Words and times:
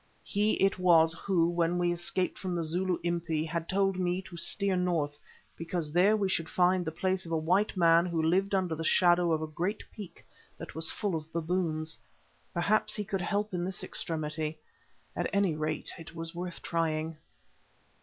He 0.23 0.53
it 0.53 0.79
was 0.79 1.13
who, 1.13 1.47
when 1.47 1.77
we 1.77 1.91
escaped 1.93 2.39
from 2.39 2.55
the 2.55 2.63
Zulu 2.63 2.97
Impi, 3.03 3.45
had 3.45 3.69
told 3.69 3.97
me 3.99 4.19
to 4.23 4.35
steer 4.35 4.75
north, 4.75 5.19
because 5.55 5.91
there 5.93 6.17
we 6.17 6.27
should 6.27 6.49
find 6.49 6.83
the 6.83 6.91
place 6.91 7.23
of 7.27 7.31
a 7.31 7.37
white 7.37 7.77
man 7.77 8.07
who 8.07 8.19
lived 8.19 8.55
under 8.55 8.73
the 8.73 8.83
shadow 8.83 9.31
of 9.31 9.43
a 9.43 9.47
great 9.53 9.83
peak 9.91 10.25
that 10.57 10.73
was 10.73 10.89
full 10.89 11.15
of 11.15 11.31
baboons. 11.31 11.99
Perhaps 12.51 12.95
he 12.95 13.05
could 13.05 13.21
help 13.21 13.53
in 13.53 13.63
this 13.63 13.83
extremity—at 13.83 15.29
any 15.31 15.53
rate 15.55 15.91
it 15.99 16.15
was 16.15 16.33
worth 16.33 16.63
trying. 16.63 17.17